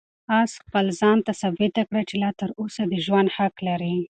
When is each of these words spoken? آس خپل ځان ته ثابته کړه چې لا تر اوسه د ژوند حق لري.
آس 0.39 0.51
خپل 0.63 0.85
ځان 0.99 1.17
ته 1.25 1.31
ثابته 1.41 1.81
کړه 1.89 2.01
چې 2.09 2.15
لا 2.23 2.31
تر 2.39 2.49
اوسه 2.59 2.81
د 2.87 2.93
ژوند 3.05 3.29
حق 3.37 3.55
لري. 3.67 3.95